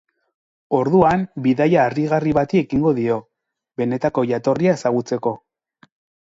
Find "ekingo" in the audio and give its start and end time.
2.61-2.95